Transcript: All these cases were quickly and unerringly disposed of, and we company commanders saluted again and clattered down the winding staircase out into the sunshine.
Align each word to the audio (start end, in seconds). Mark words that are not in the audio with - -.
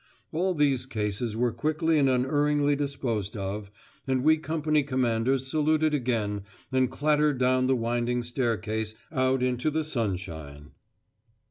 All 0.31 0.55
these 0.55 0.87
cases 0.87 1.37
were 1.37 1.51
quickly 1.53 1.99
and 1.99 2.09
unerringly 2.09 2.75
disposed 2.75 3.37
of, 3.37 3.69
and 4.07 4.23
we 4.23 4.35
company 4.37 4.81
commanders 4.81 5.45
saluted 5.45 5.93
again 5.93 6.41
and 6.71 6.89
clattered 6.89 7.37
down 7.37 7.67
the 7.67 7.75
winding 7.75 8.23
staircase 8.23 8.95
out 9.11 9.43
into 9.43 9.69
the 9.69 9.83
sunshine. 9.83 10.71